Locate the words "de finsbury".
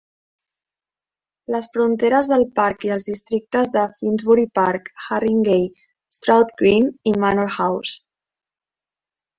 3.77-4.47